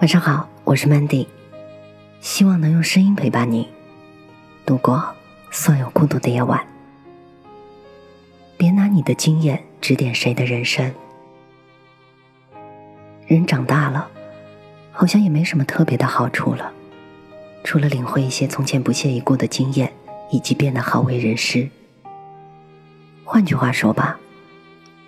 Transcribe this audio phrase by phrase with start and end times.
[0.00, 1.26] 晚上好，我是 Mandy，
[2.22, 3.68] 希望能用声音陪伴你
[4.64, 5.14] 度过
[5.50, 6.58] 所有孤独的夜晚。
[8.56, 10.90] 别拿你的经验指点谁的人生。
[13.26, 14.08] 人长大了，
[14.90, 16.72] 好像也没什么特别的好处了，
[17.62, 19.92] 除了领会一些从前不屑一顾的经验，
[20.30, 21.68] 以及变得好为人师。
[23.22, 24.18] 换句话说吧，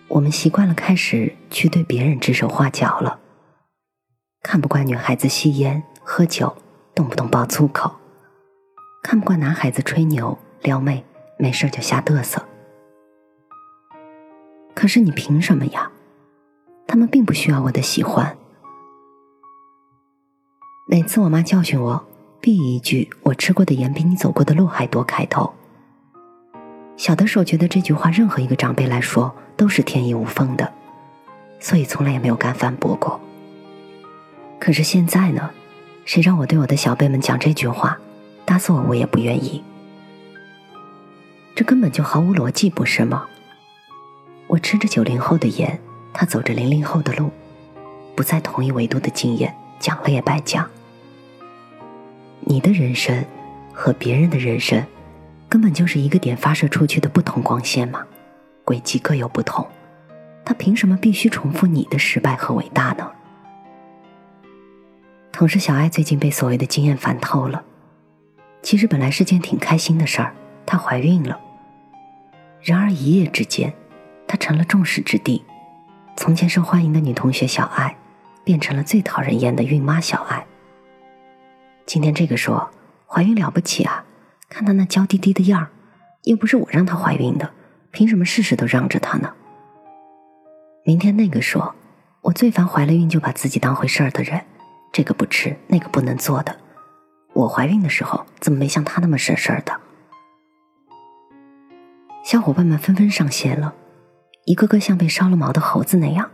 [0.08, 3.20] 我们习惯了开始去对别人指手画脚了。
[4.42, 6.52] 看不惯女孩子吸烟、喝酒，
[6.96, 7.88] 动不动爆粗口；
[9.00, 11.04] 看不惯男孩子吹牛、撩妹，
[11.38, 12.42] 没事就瞎嘚瑟。
[14.74, 15.92] 可是你凭什么呀？
[16.88, 18.36] 他们并不需要我的喜欢。
[20.88, 22.04] 每次我妈教训我，
[22.40, 25.54] 必以一句“我吃过的盐比你走过的路还多”开头。
[26.96, 30.72] 小的时候觉得这句话，任何一个长辈来说都是天衣无缝的，
[31.60, 33.20] 所以从来也没有敢反驳过。
[34.62, 35.50] 可是现在呢，
[36.04, 37.98] 谁让我对我的小辈们讲这句话，
[38.44, 39.60] 打死我我也不愿意。
[41.56, 43.26] 这根本就毫无逻辑，不是吗？
[44.46, 45.80] 我吃着九零后的盐，
[46.14, 47.32] 他走着零零后的路，
[48.14, 50.70] 不在同一维度的经验，讲了也白讲。
[52.42, 53.24] 你的人生
[53.72, 54.80] 和别人的人生，
[55.48, 58.06] 根本就是一个点发射出去的不同光线嘛，
[58.64, 59.66] 轨迹各有不同，
[60.44, 63.10] 他凭什么必须重复你的失败和伟大呢？
[65.32, 67.64] 同事小爱最近被所谓的经验烦透了。
[68.60, 70.34] 其实本来是件挺开心的事儿，
[70.66, 71.40] 她怀孕了。
[72.60, 73.72] 然而一夜之间，
[74.28, 75.42] 她成了众矢之的。
[76.16, 77.96] 从前受欢迎的女同学小爱，
[78.44, 80.46] 变成了最讨人厌的孕妈小爱。
[81.86, 82.70] 今天这个说
[83.06, 84.04] 怀孕了不起啊，
[84.50, 85.68] 看她那娇滴滴的样儿，
[86.24, 87.50] 又不是我让她怀孕的，
[87.90, 89.32] 凭什么事事都让着她呢？
[90.84, 91.74] 明天那个说，
[92.20, 94.44] 我最烦怀了孕就把自己当回事儿的人。
[94.92, 96.54] 这个不吃，那个不能做的。
[97.32, 99.80] 我怀孕的时候怎么没像他那么省事儿的？
[102.22, 103.74] 小伙伴们纷纷上线了，
[104.44, 106.30] 一个个像被烧了毛的猴子那样。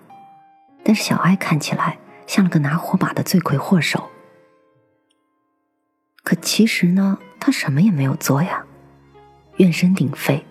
[0.82, 4.10] 但是小艾看起来像了个拿火把的罪魁祸首。
[6.24, 8.64] 可其实呢，他什么也没有做呀，
[9.58, 10.44] 怨声鼎沸，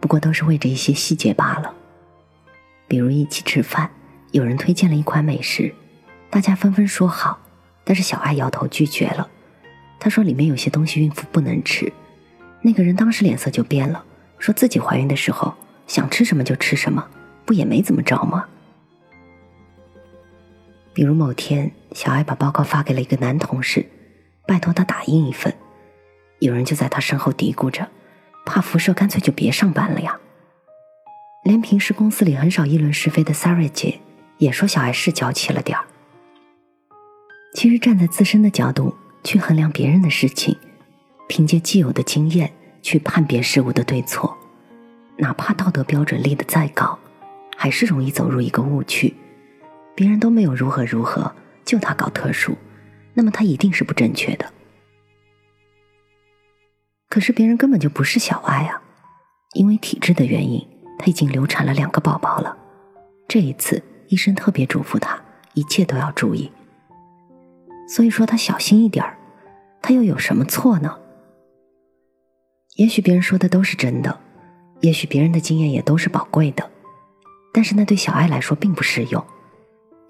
[0.00, 1.74] 不过都是为着一些细节罢了。
[2.88, 3.90] 比如一起吃饭，
[4.32, 5.74] 有人推荐了一款美食，
[6.30, 7.38] 大家纷纷说好。
[7.84, 9.28] 但是小爱摇头拒绝了，
[9.98, 11.92] 她说里面有些东西孕妇不能吃。
[12.62, 14.04] 那个人当时脸色就变了，
[14.38, 15.54] 说自己怀孕的时候
[15.86, 17.08] 想吃什么就吃什么，
[17.44, 18.46] 不也没怎么着吗？
[20.92, 23.86] 比如某天，小爱把报告发给了一个男同事，
[24.46, 25.54] 拜托他打印一份，
[26.40, 27.88] 有人就在他身后嘀咕着，
[28.44, 30.18] 怕辐射，干脆就别上班了呀。
[31.44, 34.00] 连平时公司里很少议论是非的 Sarah 姐
[34.36, 35.86] 也说小爱是娇气了点儿。
[37.52, 38.94] 其实站在自身的角度
[39.24, 40.56] 去衡量别人的事情，
[41.28, 44.36] 凭借既有的经验去判别事物的对错，
[45.16, 46.98] 哪怕道德标准立得再高，
[47.56, 49.14] 还是容易走入一个误区。
[49.94, 51.34] 别人都没有如何如何，
[51.64, 52.56] 就他搞特殊，
[53.14, 54.50] 那么他一定是不正确的。
[57.08, 58.80] 可是别人根本就不是小爱啊，
[59.54, 60.66] 因为体质的原因，
[60.98, 62.56] 他已经流产了两个宝宝了。
[63.28, 65.20] 这一次医生特别嘱咐他，
[65.54, 66.50] 一切都要注意。
[67.90, 69.18] 所以说他小心一点儿，
[69.82, 70.96] 他又有什么错呢？
[72.76, 74.20] 也许别人说的都是真的，
[74.80, 76.70] 也许别人的经验也都是宝贵的，
[77.52, 79.26] 但是那对小爱来说并不适用。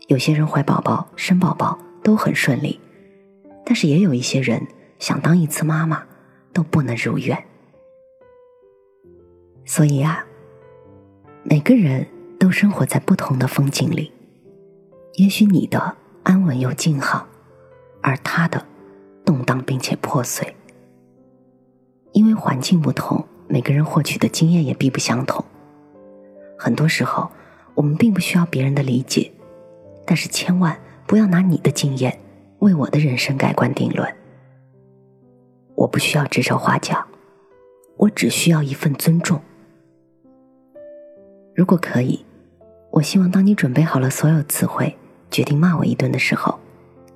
[0.09, 2.79] 有些人怀宝宝、生宝宝都很顺利，
[3.65, 4.67] 但是也有一些人
[4.99, 6.05] 想当一次妈妈
[6.53, 7.43] 都不能如愿。
[9.65, 10.23] 所以啊，
[11.45, 12.07] 每个人
[12.39, 14.13] 都生活在不同的风景里，
[15.15, 17.27] 也许你的安稳又静好。
[18.03, 18.65] 而他的
[19.25, 20.57] 动荡并且破碎，
[22.13, 25.45] 因为环境不同，每个人获取的经验也必不相同。
[26.59, 27.31] 很多时候，
[27.75, 29.31] 我们并不需要别人的理解，
[30.05, 32.19] 但是千万不要拿你的经验
[32.59, 34.15] 为我的人生盖棺定论。
[35.75, 37.07] 我不需要指手画脚，
[37.97, 39.41] 我只需要一份尊重。
[41.55, 42.25] 如果可以，
[42.91, 44.97] 我希望当你准备好了所有词汇，
[45.31, 46.59] 决定骂我一顿的时候。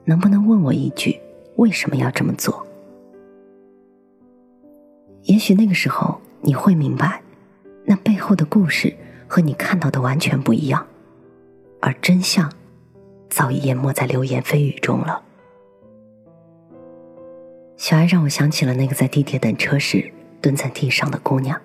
[0.05, 1.19] 能不能问我一句，
[1.57, 2.67] 为什么要这么做？
[5.23, 7.23] 也许那个时候你会明白，
[7.85, 8.95] 那背后的故事
[9.27, 10.87] 和你看到的完全不一样，
[11.81, 12.53] 而真相
[13.31, 15.23] 早已淹没在流言蜚语中了。
[17.77, 21.59] 小爱让我想起了那个在地铁等车时蹲在地上的姑娘，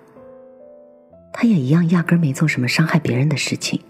[1.32, 3.80] 她也一样，压根没做什么伤害别人的事情，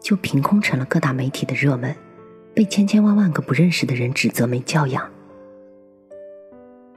[0.00, 1.94] 就凭空成了各大媒体的热门。
[2.54, 5.08] 被千千万万个不认识的人指责没教养。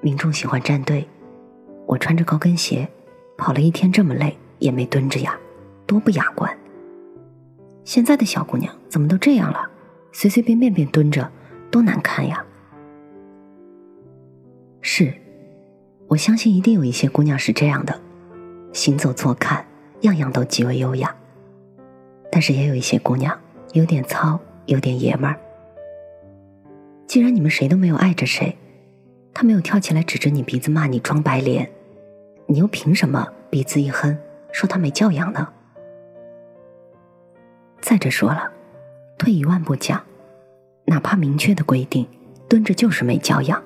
[0.01, 1.07] 民众喜欢站队，
[1.85, 2.87] 我穿着高跟鞋
[3.37, 5.37] 跑了一天，这么累也没蹲着呀，
[5.85, 6.57] 多不雅观。
[7.85, 9.69] 现在的小姑娘怎么都这样了？
[10.11, 11.29] 随随便便便蹲着，
[11.71, 12.45] 多难看呀！
[14.81, 15.13] 是，
[16.07, 17.99] 我相信一定有一些姑娘是这样的，
[18.73, 19.65] 行走坐看，
[20.01, 21.15] 样样都极为优雅。
[22.31, 23.39] 但是也有一些姑娘
[23.73, 25.39] 有点糙，有点爷们儿。
[27.07, 28.57] 既然你们谁都没有爱着谁，
[29.33, 31.69] 他没有跳起来指着你鼻子骂你装白脸，
[32.47, 34.17] 你又凭什么鼻子一哼
[34.51, 35.47] 说他没教养呢？
[37.81, 38.51] 再者说了，
[39.17, 40.01] 退一万步讲，
[40.85, 42.07] 哪怕明确的规定
[42.47, 43.61] 蹲着就是没教养，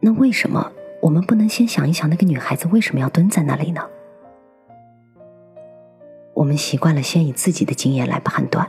[0.00, 3.80] 那为什么我们不能先想一想那个女孩子为什么要蹲在那里呢？
[6.34, 8.68] 我们习惯了先以自己的经验来判断，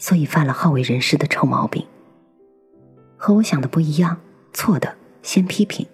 [0.00, 1.86] 所以犯了好为人师的臭毛病。
[3.18, 4.18] 和我想的不一样，
[4.54, 5.86] 错的先批评；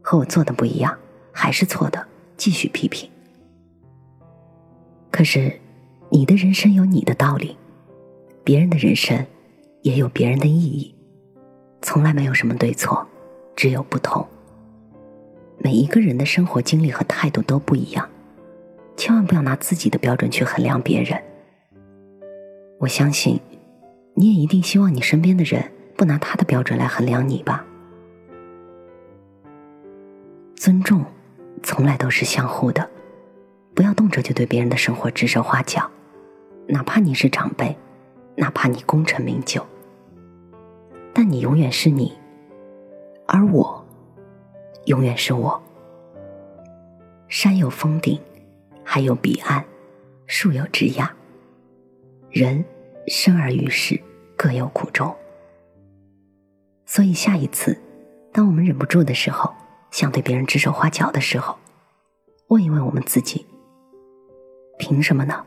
[0.00, 0.96] 和我做的不一样，
[1.32, 3.10] 还是错的，继续批评。
[5.10, 5.60] 可是，
[6.10, 7.56] 你的人生有你的道理，
[8.44, 9.26] 别人的人生
[9.82, 10.94] 也有别人的意义，
[11.82, 13.04] 从来没有什么对错，
[13.56, 14.24] 只有不同。
[15.58, 18.08] 每一个人的生活经历和态度都不一样。
[18.96, 21.20] 千万不要拿自己的标准去衡量别人。
[22.84, 23.40] 我相信，
[24.12, 27.64] 你也一定希望你身边的人不拿他的标准来衡量你吧。
[30.54, 31.02] 尊重，
[31.62, 32.90] 从来都是相互的，
[33.74, 35.90] 不要动辄就对别人的生活指手画脚，
[36.66, 37.74] 哪怕你是长辈，
[38.36, 39.64] 哪怕你功成名就，
[41.14, 42.12] 但你永远是你，
[43.26, 43.82] 而我，
[44.84, 45.62] 永远是我。
[47.28, 48.20] 山有峰顶。
[48.86, 49.64] 还有彼岸，
[50.26, 51.08] 树有枝桠。
[52.30, 52.62] 人
[53.06, 54.00] 生而于世，
[54.36, 55.14] 各有苦衷。
[56.86, 57.78] 所以下一次，
[58.32, 59.52] 当我们忍不住的时候，
[59.90, 61.56] 想对别人指手画脚的时候，
[62.48, 63.46] 问一问我们自己：
[64.78, 65.44] 凭什么呢？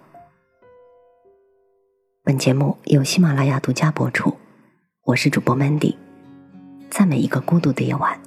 [2.24, 4.36] 本节目由喜马拉雅独家播出，
[5.04, 5.96] 我是主播 Mandy，
[6.90, 8.20] 在每一个孤独的夜晚，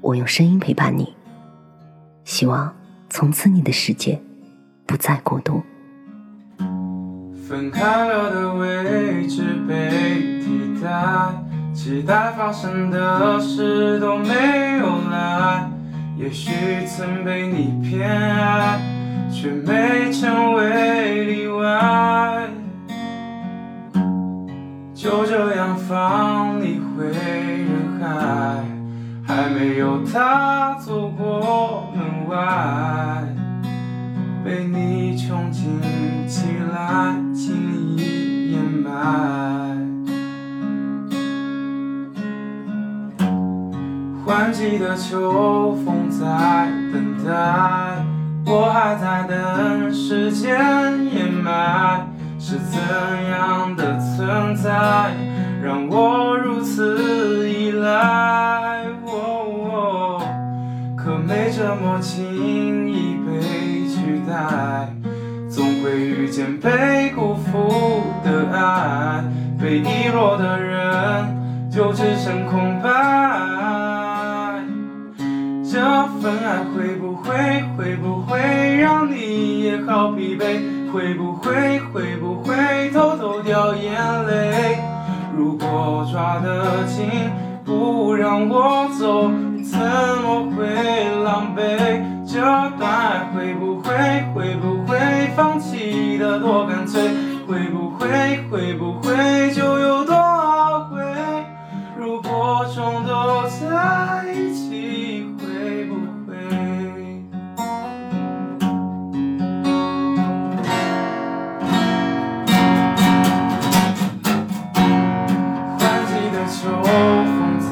[0.00, 1.14] 我用声音陪伴你。
[2.24, 2.76] 希望
[3.08, 4.20] 从此你的世界。
[4.86, 5.62] 不再孤独。
[7.50, 11.34] 分开了的位置被替代，
[11.74, 14.28] 期待发生的事都没
[14.78, 15.68] 有来。
[16.16, 18.78] 也许曾被你偏爱，
[19.32, 22.46] 却没成为例外。
[24.94, 28.62] 就这样放你回人海，
[29.26, 33.19] 还没有踏走过门外。
[34.44, 35.80] 被你穷尽
[36.26, 37.54] 起来，轻
[37.96, 38.90] 易掩埋。
[44.24, 47.30] 换季的秋风在等待，
[48.46, 50.58] 我还在等时间
[51.14, 52.06] 掩埋。
[52.42, 52.80] 是怎
[53.30, 55.14] 样的存在，
[55.62, 58.86] 让我如此依赖？
[60.96, 62.99] 可没这么轻易。
[65.48, 69.24] 总会遇见被辜负的爱，
[69.60, 72.90] 被遗落的人就只剩空白。
[75.64, 75.78] 这
[76.20, 78.38] 份爱会不会会不会
[78.76, 80.60] 让你也好疲惫？
[80.92, 83.92] 会不会会不会偷偷掉眼
[84.26, 84.78] 泪？
[85.36, 87.30] 如果抓得紧，
[87.64, 89.30] 不让我走，
[89.62, 89.78] 怎
[90.24, 90.66] 么会
[91.22, 92.09] 狼狈？
[98.10, 101.00] 会会不会就有多懊悔？
[101.96, 105.94] 如果重头在一起，会不
[106.26, 106.34] 会？
[115.78, 117.70] 换季的秋风在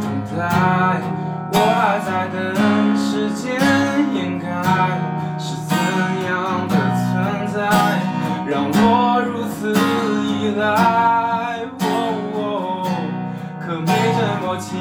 [0.00, 0.04] 等
[0.36, 0.38] 待，
[1.52, 2.34] 我还在等
[2.96, 3.46] 时间
[4.14, 4.44] 掩盖。
[5.38, 5.72] 是怎
[6.26, 7.56] 样的存在，
[8.46, 8.74] 让我
[10.60, 11.66] 来
[13.66, 14.78] 可没这么轻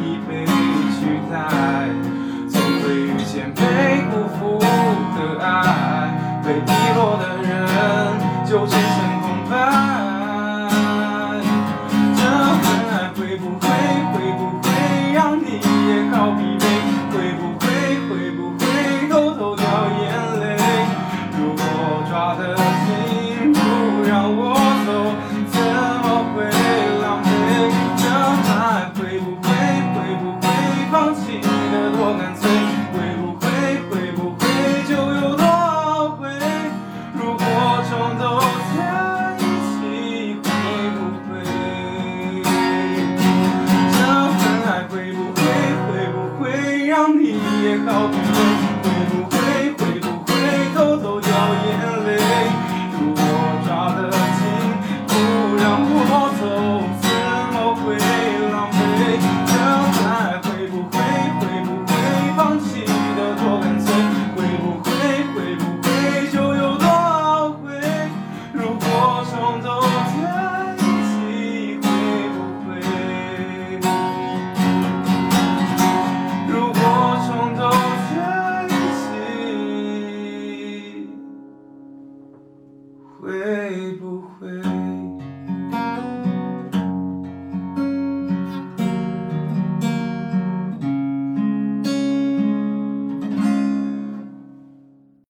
[0.00, 1.88] 易被取代
[2.50, 6.12] 总会遇见被辜负的爱
[6.44, 8.87] 被遗落的人就只